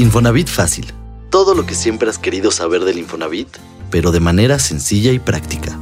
Infonavit 0.00 0.46
Fácil. 0.46 0.86
Todo 1.28 1.56
lo 1.56 1.66
que 1.66 1.74
siempre 1.74 2.08
has 2.08 2.18
querido 2.18 2.52
saber 2.52 2.84
del 2.84 2.98
Infonavit, 2.98 3.48
pero 3.90 4.12
de 4.12 4.20
manera 4.20 4.60
sencilla 4.60 5.10
y 5.10 5.18
práctica. 5.18 5.76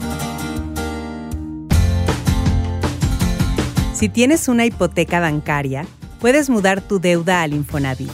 Si 3.93 4.09
tienes 4.09 4.49
una 4.49 4.65
hipoteca 4.65 5.21
bancaria, 5.21 5.85
puedes 6.19 6.49
mudar 6.49 6.81
tu 6.81 6.99
deuda 6.99 7.43
al 7.43 7.53
Infonavit 7.53 8.11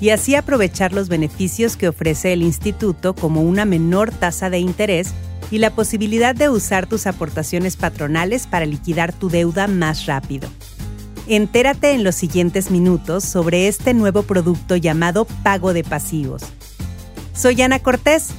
y 0.00 0.10
así 0.10 0.36
aprovechar 0.36 0.92
los 0.92 1.08
beneficios 1.08 1.76
que 1.76 1.88
ofrece 1.88 2.32
el 2.32 2.42
instituto 2.42 3.16
como 3.16 3.42
una 3.42 3.64
menor 3.64 4.12
tasa 4.12 4.50
de 4.50 4.60
interés 4.60 5.12
y 5.50 5.58
la 5.58 5.74
posibilidad 5.74 6.32
de 6.32 6.48
usar 6.48 6.86
tus 6.86 7.08
aportaciones 7.08 7.74
patronales 7.74 8.46
para 8.46 8.66
liquidar 8.66 9.12
tu 9.12 9.28
deuda 9.28 9.66
más 9.66 10.06
rápido. 10.06 10.48
Entérate 11.32 11.92
en 11.92 12.02
los 12.02 12.16
siguientes 12.16 12.72
minutos 12.72 13.22
sobre 13.22 13.68
este 13.68 13.94
nuevo 13.94 14.24
producto 14.24 14.74
llamado 14.74 15.26
Pago 15.44 15.72
de 15.72 15.84
Pasivos. 15.84 16.42
Soy 17.34 17.62
Ana 17.62 17.78
Cortés. 17.78 18.30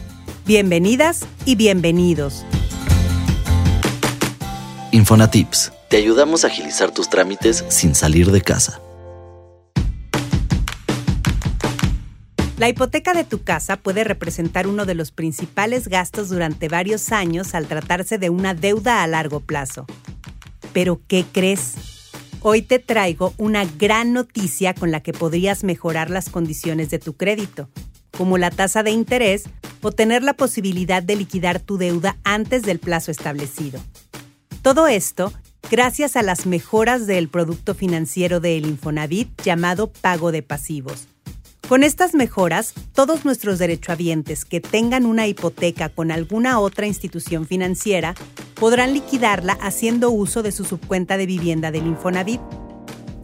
Bienvenidas 0.45 1.25
y 1.45 1.55
bienvenidos. 1.55 2.43
Infonatips. 4.91 5.71
Te 5.87 5.95
ayudamos 5.95 6.43
a 6.43 6.47
agilizar 6.47 6.91
tus 6.91 7.09
trámites 7.09 7.63
sin 7.69 7.95
salir 7.95 8.29
de 8.29 8.41
casa. 8.41 8.81
La 12.57 12.67
hipoteca 12.67 13.13
de 13.13 13.23
tu 13.23 13.41
casa 13.41 13.77
puede 13.77 14.03
representar 14.03 14.67
uno 14.67 14.85
de 14.85 14.95
los 14.95 15.11
principales 15.13 15.87
gastos 15.87 16.27
durante 16.27 16.67
varios 16.67 17.13
años 17.13 17.55
al 17.55 17.67
tratarse 17.67 18.17
de 18.17 18.29
una 18.29 18.53
deuda 18.53 19.01
a 19.01 19.07
largo 19.07 19.39
plazo. 19.39 19.85
Pero, 20.73 20.99
¿qué 21.07 21.23
crees? 21.31 22.00
Hoy 22.43 22.63
te 22.63 22.79
traigo 22.79 23.35
una 23.37 23.65
gran 23.65 24.13
noticia 24.13 24.73
con 24.73 24.89
la 24.89 25.01
que 25.01 25.13
podrías 25.13 25.63
mejorar 25.63 26.09
las 26.09 26.29
condiciones 26.29 26.89
de 26.89 26.97
tu 26.97 27.13
crédito, 27.13 27.69
como 28.17 28.39
la 28.39 28.49
tasa 28.49 28.81
de 28.81 28.89
interés 28.89 29.43
o 29.83 29.91
tener 29.91 30.23
la 30.23 30.33
posibilidad 30.33 31.03
de 31.03 31.17
liquidar 31.17 31.59
tu 31.59 31.77
deuda 31.77 32.17
antes 32.23 32.63
del 32.63 32.79
plazo 32.79 33.11
establecido. 33.11 33.79
Todo 34.63 34.87
esto 34.87 35.31
gracias 35.69 36.15
a 36.15 36.23
las 36.23 36.47
mejoras 36.47 37.05
del 37.05 37.29
producto 37.29 37.75
financiero 37.75 38.39
del 38.39 38.65
Infonavit 38.65 39.29
llamado 39.43 39.91
pago 39.91 40.31
de 40.31 40.41
pasivos. 40.41 41.07
Con 41.67 41.83
estas 41.83 42.15
mejoras, 42.15 42.73
todos 42.93 43.23
nuestros 43.23 43.59
derechohabientes 43.59 44.45
que 44.45 44.61
tengan 44.61 45.05
una 45.05 45.27
hipoteca 45.27 45.89
con 45.89 46.09
alguna 46.09 46.59
otra 46.59 46.87
institución 46.87 47.45
financiera 47.45 48.15
podrán 48.61 48.93
liquidarla 48.93 49.53
haciendo 49.53 50.11
uso 50.11 50.43
de 50.43 50.51
su 50.51 50.65
subcuenta 50.65 51.17
de 51.17 51.25
vivienda 51.25 51.71
del 51.71 51.87
Infonavit. 51.87 52.39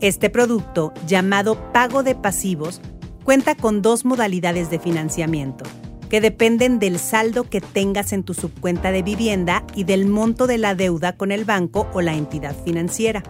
Este 0.02 0.32
producto, 0.32 0.96
llamado 1.06 1.72
pago 1.72 2.02
de 2.02 2.16
pasivos, 2.16 2.82
cuenta 3.24 3.54
con 3.54 3.84
dos 3.84 4.04
modalidades 4.04 4.72
de 4.72 4.80
financiamiento, 4.80 5.64
que 6.10 6.22
dependen 6.22 6.80
del 6.80 6.98
saldo 6.98 7.44
que 7.44 7.62
tengas 7.62 8.14
en 8.14 8.24
tu 8.24 8.34
subcuenta 8.34 8.92
de 8.92 9.04
vivienda 9.04 9.64
y 9.76 9.84
del 9.84 10.08
monto 10.08 10.48
de 10.48 10.58
la 10.58 10.74
deuda 10.74 11.16
con 11.16 11.32
el 11.32 11.46
banco 11.46 11.88
o 11.94 12.02
la 12.02 12.16
entidad 12.16 12.56
financiera. 12.66 13.22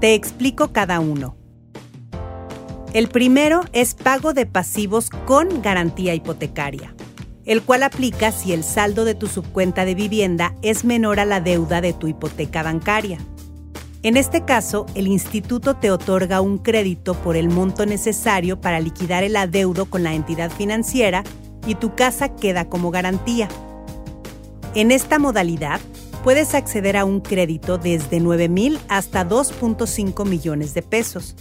Te 0.00 0.14
explico 0.14 0.72
cada 0.72 1.00
uno. 1.00 1.36
El 2.94 3.08
primero 3.08 3.60
es 3.74 3.92
pago 3.92 4.32
de 4.32 4.46
pasivos 4.46 5.10
con 5.10 5.60
garantía 5.60 6.14
hipotecaria 6.14 6.94
el 7.44 7.62
cual 7.62 7.82
aplica 7.82 8.32
si 8.32 8.52
el 8.52 8.64
saldo 8.64 9.04
de 9.04 9.14
tu 9.14 9.26
subcuenta 9.26 9.84
de 9.84 9.94
vivienda 9.94 10.54
es 10.62 10.84
menor 10.84 11.20
a 11.20 11.24
la 11.24 11.40
deuda 11.40 11.80
de 11.80 11.92
tu 11.92 12.06
hipoteca 12.06 12.62
bancaria. 12.62 13.18
En 14.02 14.16
este 14.16 14.44
caso, 14.44 14.86
el 14.94 15.06
instituto 15.06 15.76
te 15.76 15.90
otorga 15.90 16.40
un 16.40 16.58
crédito 16.58 17.14
por 17.14 17.36
el 17.36 17.48
monto 17.48 17.86
necesario 17.86 18.60
para 18.60 18.80
liquidar 18.80 19.22
el 19.22 19.36
adeudo 19.36 19.86
con 19.86 20.02
la 20.02 20.14
entidad 20.14 20.50
financiera 20.50 21.22
y 21.66 21.76
tu 21.76 21.94
casa 21.94 22.34
queda 22.34 22.68
como 22.68 22.90
garantía. 22.90 23.48
En 24.74 24.90
esta 24.90 25.18
modalidad, 25.18 25.80
puedes 26.24 26.54
acceder 26.54 26.96
a 26.96 27.04
un 27.04 27.20
crédito 27.20 27.78
desde 27.78 28.18
9 28.18 28.48
mil 28.48 28.80
hasta 28.88 29.28
2.5 29.28 30.26
millones 30.26 30.74
de 30.74 30.82
pesos 30.82 31.36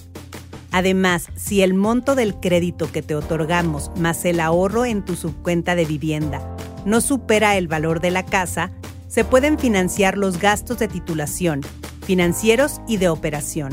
Además, 0.71 1.27
si 1.35 1.61
el 1.61 1.73
monto 1.73 2.15
del 2.15 2.35
crédito 2.35 2.91
que 2.91 3.01
te 3.01 3.15
otorgamos 3.15 3.91
más 3.97 4.23
el 4.25 4.39
ahorro 4.39 4.85
en 4.85 5.03
tu 5.03 5.15
subcuenta 5.15 5.75
de 5.75 5.85
vivienda 5.85 6.55
no 6.85 7.01
supera 7.01 7.57
el 7.57 7.67
valor 7.67 7.99
de 7.99 8.11
la 8.11 8.25
casa, 8.25 8.71
se 9.07 9.25
pueden 9.25 9.59
financiar 9.59 10.17
los 10.17 10.39
gastos 10.39 10.79
de 10.79 10.87
titulación, 10.87 11.61
financieros 12.05 12.81
y 12.87 12.97
de 12.97 13.09
operación. 13.09 13.71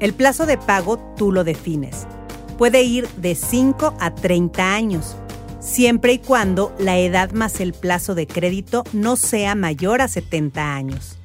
El 0.00 0.14
plazo 0.14 0.46
de 0.46 0.58
pago 0.58 0.98
tú 1.16 1.30
lo 1.30 1.44
defines. 1.44 2.06
Puede 2.58 2.82
ir 2.82 3.06
de 3.18 3.34
5 3.34 3.94
a 4.00 4.14
30 4.14 4.74
años, 4.74 5.16
siempre 5.60 6.14
y 6.14 6.18
cuando 6.18 6.74
la 6.78 6.98
edad 6.98 7.32
más 7.32 7.60
el 7.60 7.72
plazo 7.72 8.14
de 8.14 8.26
crédito 8.26 8.84
no 8.92 9.16
sea 9.16 9.54
mayor 9.54 10.00
a 10.00 10.08
70 10.08 10.74
años. 10.74 11.18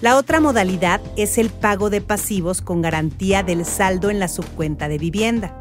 La 0.00 0.16
otra 0.16 0.40
modalidad 0.40 1.02
es 1.16 1.36
el 1.36 1.50
pago 1.50 1.90
de 1.90 2.00
pasivos 2.00 2.62
con 2.62 2.80
garantía 2.80 3.42
del 3.42 3.66
saldo 3.66 4.08
en 4.08 4.18
la 4.18 4.28
subcuenta 4.28 4.88
de 4.88 4.96
vivienda. 4.96 5.54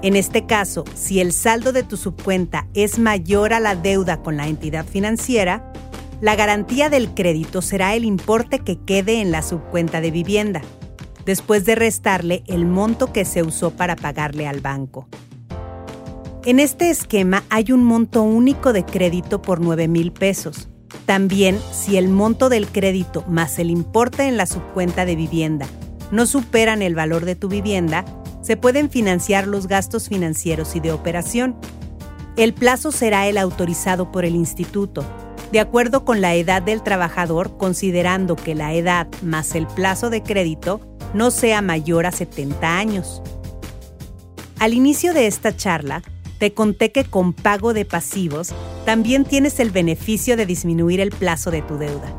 En 0.00 0.16
este 0.16 0.46
caso, 0.46 0.84
si 0.94 1.20
el 1.20 1.34
saldo 1.34 1.72
de 1.72 1.82
tu 1.82 1.98
subcuenta 1.98 2.66
es 2.72 2.98
mayor 2.98 3.52
a 3.52 3.60
la 3.60 3.76
deuda 3.76 4.22
con 4.22 4.38
la 4.38 4.48
entidad 4.48 4.86
financiera, 4.86 5.70
la 6.22 6.36
garantía 6.36 6.88
del 6.88 7.12
crédito 7.12 7.60
será 7.60 7.94
el 7.94 8.06
importe 8.06 8.60
que 8.60 8.78
quede 8.80 9.20
en 9.20 9.30
la 9.30 9.42
subcuenta 9.42 10.00
de 10.00 10.10
vivienda, 10.10 10.62
después 11.26 11.66
de 11.66 11.74
restarle 11.74 12.44
el 12.46 12.64
monto 12.64 13.12
que 13.12 13.26
se 13.26 13.42
usó 13.42 13.72
para 13.72 13.94
pagarle 13.94 14.48
al 14.48 14.60
banco. 14.60 15.06
En 16.46 16.60
este 16.60 16.88
esquema 16.88 17.44
hay 17.50 17.72
un 17.72 17.84
monto 17.84 18.22
único 18.22 18.72
de 18.72 18.86
crédito 18.86 19.42
por 19.42 19.60
9 19.60 19.86
mil 19.88 20.12
pesos 20.12 20.68
también, 21.06 21.58
si 21.72 21.96
el 21.96 22.08
monto 22.08 22.48
del 22.48 22.66
crédito 22.66 23.24
más 23.28 23.58
el 23.58 23.70
importe 23.70 24.24
en 24.24 24.36
la 24.36 24.46
subcuenta 24.46 25.04
de 25.04 25.16
vivienda 25.16 25.66
no 26.10 26.26
superan 26.26 26.80
el 26.82 26.94
valor 26.94 27.24
de 27.24 27.34
tu 27.34 27.48
vivienda, 27.48 28.04
se 28.40 28.56
pueden 28.56 28.90
financiar 28.90 29.46
los 29.46 29.66
gastos 29.66 30.08
financieros 30.08 30.76
y 30.76 30.80
de 30.80 30.92
operación. 30.92 31.56
El 32.36 32.54
plazo 32.54 32.92
será 32.92 33.26
el 33.26 33.38
autorizado 33.38 34.12
por 34.12 34.24
el 34.24 34.34
instituto, 34.34 35.04
de 35.50 35.60
acuerdo 35.60 36.04
con 36.04 36.20
la 36.20 36.34
edad 36.34 36.62
del 36.62 36.82
trabajador, 36.82 37.56
considerando 37.56 38.36
que 38.36 38.54
la 38.54 38.74
edad 38.74 39.08
más 39.22 39.54
el 39.54 39.66
plazo 39.66 40.10
de 40.10 40.22
crédito 40.22 40.80
no 41.14 41.30
sea 41.30 41.62
mayor 41.62 42.06
a 42.06 42.12
70 42.12 42.76
años. 42.78 43.22
Al 44.58 44.72
inicio 44.72 45.14
de 45.14 45.26
esta 45.26 45.56
charla, 45.56 46.02
te 46.38 46.52
conté 46.52 46.92
que 46.92 47.04
con 47.04 47.32
pago 47.32 47.72
de 47.72 47.84
pasivos 47.84 48.52
también 48.84 49.24
tienes 49.24 49.60
el 49.60 49.70
beneficio 49.70 50.36
de 50.36 50.46
disminuir 50.46 51.00
el 51.00 51.10
plazo 51.10 51.50
de 51.50 51.62
tu 51.62 51.78
deuda. 51.78 52.14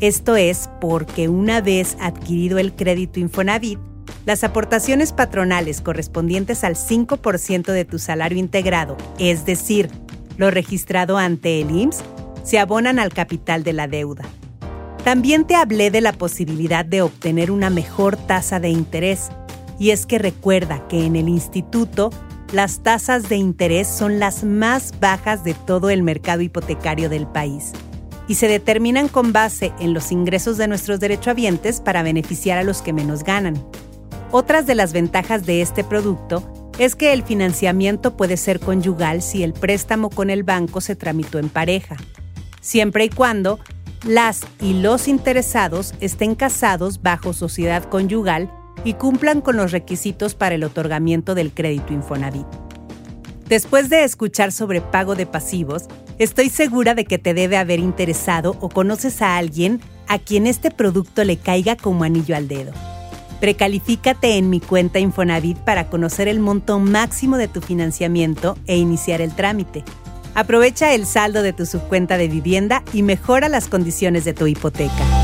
Esto 0.00 0.36
es 0.36 0.70
porque 0.80 1.28
una 1.28 1.60
vez 1.60 1.96
adquirido 2.00 2.58
el 2.58 2.74
crédito 2.74 3.20
Infonavit, 3.20 3.78
las 4.26 4.44
aportaciones 4.44 5.12
patronales 5.12 5.80
correspondientes 5.80 6.64
al 6.64 6.76
5% 6.76 7.72
de 7.72 7.84
tu 7.84 7.98
salario 7.98 8.38
integrado, 8.38 8.96
es 9.18 9.44
decir, 9.44 9.90
lo 10.36 10.50
registrado 10.50 11.18
ante 11.18 11.60
el 11.60 11.70
IMSS, 11.70 12.02
se 12.42 12.58
abonan 12.58 12.98
al 12.98 13.12
capital 13.12 13.62
de 13.62 13.72
la 13.72 13.86
deuda. 13.88 14.24
También 15.04 15.46
te 15.46 15.54
hablé 15.54 15.90
de 15.90 16.00
la 16.00 16.12
posibilidad 16.12 16.84
de 16.84 17.02
obtener 17.02 17.50
una 17.50 17.70
mejor 17.70 18.16
tasa 18.16 18.60
de 18.60 18.70
interés, 18.70 19.30
y 19.78 19.90
es 19.90 20.04
que 20.04 20.18
recuerda 20.18 20.86
que 20.88 21.06
en 21.06 21.16
el 21.16 21.28
instituto 21.28 22.10
las 22.52 22.82
tasas 22.82 23.28
de 23.28 23.36
interés 23.36 23.86
son 23.86 24.18
las 24.18 24.42
más 24.42 24.94
bajas 24.98 25.44
de 25.44 25.54
todo 25.54 25.88
el 25.90 26.02
mercado 26.02 26.42
hipotecario 26.42 27.08
del 27.08 27.26
país 27.26 27.72
y 28.26 28.34
se 28.34 28.48
determinan 28.48 29.08
con 29.08 29.32
base 29.32 29.72
en 29.78 29.94
los 29.94 30.10
ingresos 30.12 30.56
de 30.56 30.68
nuestros 30.68 31.00
derechohabientes 31.00 31.80
para 31.80 32.02
beneficiar 32.02 32.58
a 32.58 32.64
los 32.64 32.82
que 32.82 32.92
menos 32.92 33.24
ganan. 33.24 33.54
Otras 34.32 34.66
de 34.66 34.74
las 34.74 34.92
ventajas 34.92 35.46
de 35.46 35.62
este 35.62 35.84
producto 35.84 36.70
es 36.78 36.96
que 36.96 37.12
el 37.12 37.22
financiamiento 37.22 38.16
puede 38.16 38.36
ser 38.36 38.58
conyugal 38.60 39.22
si 39.22 39.42
el 39.42 39.52
préstamo 39.52 40.10
con 40.10 40.30
el 40.30 40.42
banco 40.42 40.80
se 40.80 40.96
tramitó 40.96 41.38
en 41.38 41.48
pareja, 41.48 41.96
siempre 42.60 43.04
y 43.04 43.10
cuando 43.10 43.58
las 44.04 44.40
y 44.60 44.74
los 44.74 45.08
interesados 45.08 45.94
estén 46.00 46.34
casados 46.34 47.02
bajo 47.02 47.32
sociedad 47.32 47.84
conyugal 47.84 48.50
y 48.84 48.94
cumplan 48.94 49.40
con 49.40 49.56
los 49.56 49.72
requisitos 49.72 50.34
para 50.34 50.54
el 50.54 50.64
otorgamiento 50.64 51.34
del 51.34 51.52
crédito 51.52 51.92
Infonavit. 51.92 52.46
Después 53.48 53.90
de 53.90 54.04
escuchar 54.04 54.52
sobre 54.52 54.80
pago 54.80 55.16
de 55.16 55.26
pasivos, 55.26 55.84
estoy 56.18 56.50
segura 56.50 56.94
de 56.94 57.04
que 57.04 57.18
te 57.18 57.34
debe 57.34 57.56
haber 57.56 57.80
interesado 57.80 58.56
o 58.60 58.68
conoces 58.68 59.22
a 59.22 59.36
alguien 59.36 59.80
a 60.06 60.18
quien 60.18 60.46
este 60.46 60.70
producto 60.70 61.24
le 61.24 61.36
caiga 61.36 61.76
como 61.76 62.04
anillo 62.04 62.36
al 62.36 62.46
dedo. 62.46 62.72
Precalifícate 63.40 64.36
en 64.36 64.50
mi 64.50 64.60
cuenta 64.60 64.98
Infonavit 64.98 65.58
para 65.58 65.88
conocer 65.88 66.28
el 66.28 66.40
monto 66.40 66.78
máximo 66.78 67.38
de 67.38 67.48
tu 67.48 67.60
financiamiento 67.60 68.56
e 68.66 68.76
iniciar 68.76 69.20
el 69.20 69.34
trámite. 69.34 69.82
Aprovecha 70.34 70.94
el 70.94 71.06
saldo 71.06 71.42
de 71.42 71.52
tu 71.52 71.66
subcuenta 71.66 72.18
de 72.18 72.28
vivienda 72.28 72.84
y 72.92 73.02
mejora 73.02 73.48
las 73.48 73.66
condiciones 73.66 74.24
de 74.24 74.34
tu 74.34 74.46
hipoteca. 74.46 75.19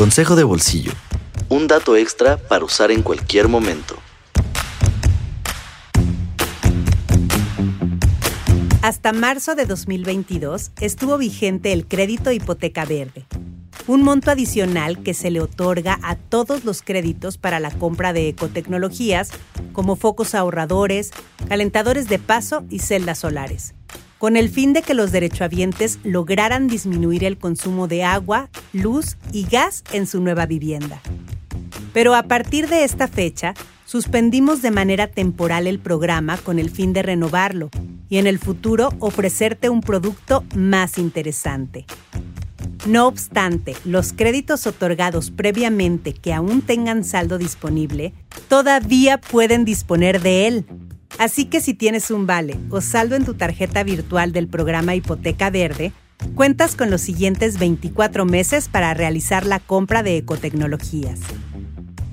Consejo 0.00 0.34
de 0.34 0.44
bolsillo. 0.44 0.92
Un 1.50 1.66
dato 1.66 1.94
extra 1.94 2.38
para 2.38 2.64
usar 2.64 2.90
en 2.90 3.02
cualquier 3.02 3.48
momento. 3.48 3.98
Hasta 8.80 9.12
marzo 9.12 9.54
de 9.54 9.66
2022 9.66 10.70
estuvo 10.80 11.18
vigente 11.18 11.74
el 11.74 11.86
crédito 11.86 12.32
hipoteca 12.32 12.86
verde, 12.86 13.26
un 13.86 14.02
monto 14.02 14.30
adicional 14.30 15.02
que 15.02 15.12
se 15.12 15.30
le 15.30 15.42
otorga 15.42 15.98
a 16.02 16.16
todos 16.16 16.64
los 16.64 16.80
créditos 16.80 17.36
para 17.36 17.60
la 17.60 17.70
compra 17.70 18.14
de 18.14 18.26
ecotecnologías 18.30 19.32
como 19.74 19.96
focos 19.96 20.34
ahorradores, 20.34 21.10
calentadores 21.46 22.08
de 22.08 22.18
paso 22.18 22.64
y 22.70 22.78
celdas 22.78 23.18
solares, 23.18 23.74
con 24.20 24.36
el 24.36 24.50
fin 24.50 24.74
de 24.74 24.82
que 24.82 24.92
los 24.92 25.12
derechohabientes 25.12 25.98
lograran 26.04 26.68
disminuir 26.68 27.24
el 27.24 27.38
consumo 27.38 27.88
de 27.88 28.04
agua, 28.04 28.50
luz 28.74 29.16
y 29.32 29.46
gas 29.46 29.82
en 29.92 30.06
su 30.06 30.20
nueva 30.20 30.44
vivienda. 30.44 31.00
Pero 31.94 32.14
a 32.14 32.24
partir 32.24 32.68
de 32.68 32.84
esta 32.84 33.08
fecha, 33.08 33.54
suspendimos 33.86 34.60
de 34.60 34.72
manera 34.72 35.06
temporal 35.06 35.66
el 35.66 35.78
programa 35.78 36.36
con 36.36 36.58
el 36.58 36.68
fin 36.68 36.92
de 36.92 37.02
renovarlo 37.02 37.70
y 38.10 38.18
en 38.18 38.26
el 38.26 38.38
futuro 38.38 38.92
ofrecerte 38.98 39.70
un 39.70 39.80
producto 39.80 40.44
más 40.54 40.98
interesante. 40.98 41.86
No 42.86 43.06
obstante, 43.06 43.74
los 43.86 44.12
créditos 44.12 44.66
otorgados 44.66 45.30
previamente 45.30 46.12
que 46.12 46.34
aún 46.34 46.60
tengan 46.60 47.04
saldo 47.04 47.38
disponible, 47.38 48.12
todavía 48.48 49.18
pueden 49.18 49.64
disponer 49.64 50.20
de 50.20 50.46
él. 50.46 50.66
Así 51.20 51.44
que 51.44 51.60
si 51.60 51.74
tienes 51.74 52.10
un 52.10 52.26
vale 52.26 52.56
o 52.70 52.80
saldo 52.80 53.14
en 53.14 53.26
tu 53.26 53.34
tarjeta 53.34 53.84
virtual 53.84 54.32
del 54.32 54.48
programa 54.48 54.94
Hipoteca 54.94 55.50
Verde, 55.50 55.92
cuentas 56.34 56.76
con 56.76 56.90
los 56.90 57.02
siguientes 57.02 57.58
24 57.58 58.24
meses 58.24 58.68
para 58.68 58.94
realizar 58.94 59.44
la 59.44 59.58
compra 59.58 60.02
de 60.02 60.16
ecotecnologías. 60.16 61.20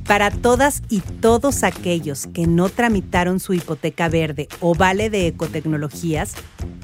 Para 0.06 0.30
todas 0.30 0.84
y 0.90 1.00
todos 1.00 1.64
aquellos 1.64 2.28
que 2.28 2.48
no 2.48 2.68
tramitaron 2.68 3.40
su 3.40 3.54
hipoteca 3.54 4.10
verde 4.10 4.50
o 4.60 4.76
vale 4.76 5.10
de 5.10 5.28
ecotecnologías, 5.28 6.34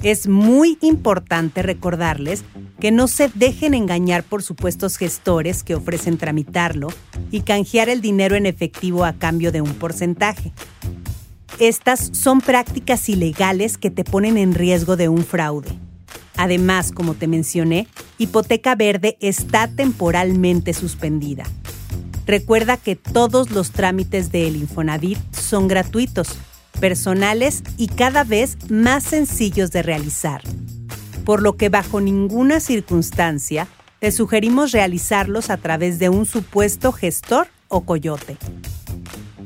es 0.01 0.29
muy 0.29 0.77
importante 0.79 1.61
recordarles 1.61 2.45
que 2.79 2.91
no 2.91 3.09
se 3.09 3.29
dejen 3.35 3.73
engañar 3.73 4.23
por 4.23 4.43
supuestos 4.43 4.95
gestores 4.95 5.61
que 5.61 5.75
ofrecen 5.75 6.17
tramitarlo 6.17 6.87
y 7.31 7.41
canjear 7.41 7.89
el 7.89 7.99
dinero 7.99 8.37
en 8.37 8.45
efectivo 8.45 9.03
a 9.03 9.11
cambio 9.11 9.51
de 9.51 9.59
un 9.59 9.73
porcentaje. 9.73 10.53
Estas 11.59 12.09
son 12.13 12.41
prácticas 12.41 13.07
ilegales 13.09 13.77
que 13.77 13.91
te 13.91 14.03
ponen 14.03 14.37
en 14.37 14.55
riesgo 14.55 14.95
de 14.95 15.09
un 15.09 15.23
fraude. 15.23 15.69
Además, 16.35 16.91
como 16.91 17.13
te 17.13 17.27
mencioné, 17.27 17.87
Hipoteca 18.17 18.75
Verde 18.75 19.17
está 19.21 19.67
temporalmente 19.67 20.73
suspendida. 20.73 21.43
Recuerda 22.25 22.77
que 22.77 22.95
todos 22.95 23.51
los 23.51 23.71
trámites 23.71 24.31
del 24.31 24.55
Infonavit 24.55 25.19
son 25.31 25.67
gratuitos, 25.67 26.29
personales 26.79 27.63
y 27.77 27.87
cada 27.87 28.23
vez 28.23 28.57
más 28.69 29.03
sencillos 29.03 29.71
de 29.71 29.83
realizar, 29.83 30.41
por 31.23 31.41
lo 31.41 31.55
que 31.55 31.69
bajo 31.69 32.01
ninguna 32.01 32.59
circunstancia 32.59 33.67
te 33.99 34.11
sugerimos 34.11 34.71
realizarlos 34.71 35.49
a 35.49 35.57
través 35.57 35.99
de 35.99 36.09
un 36.09 36.25
supuesto 36.25 36.91
gestor 36.91 37.47
o 37.67 37.81
coyote. 37.81 38.37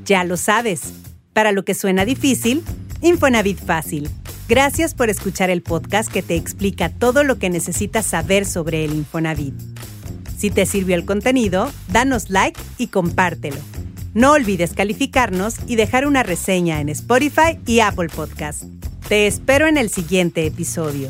Ya 0.06 0.24
lo 0.24 0.38
sabes, 0.38 0.94
para 1.38 1.51
lo 1.51 1.63
que 1.63 1.75
suena 1.75 2.04
difícil, 2.04 2.63
Infonavit 3.04 3.63
fácil. 3.63 4.10
Gracias 4.50 4.95
por 4.95 5.12
escuchar 5.12 5.51
el 5.51 5.62
podcast 5.62 6.12
que 6.12 6.24
te 6.24 6.36
explica 6.36 6.89
todo 6.89 7.24
lo 7.24 7.38
que 7.38 7.51
necesitas 7.51 8.07
saber 8.07 8.44
sobre 8.44 8.84
el 8.84 8.95
Infonavit. 8.95 9.54
Si 10.36 10.50
te 10.50 10.66
sirvió 10.66 10.95
el 10.95 11.06
contenido, 11.06 11.72
danos 11.89 12.31
like 12.31 12.60
y 12.80 12.88
compártelo. 12.88 13.57
No 14.16 14.31
olvides 14.31 14.74
calificarnos 14.74 15.57
y 15.68 15.75
dejar 15.75 16.07
una 16.07 16.24
reseña 16.24 16.81
en 16.81 16.89
Spotify 16.89 17.60
y 17.68 17.81
Apple 17.81 18.10
Podcast. 18.10 18.63
Te 19.07 19.28
espero 19.28 19.68
en 19.68 19.78
el 19.78 19.92
siguiente 19.92 20.44
episodio. 20.44 21.10